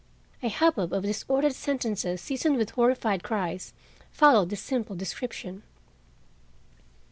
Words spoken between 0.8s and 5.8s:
of disordered sentences seasoned with horrified cries followed this simple description.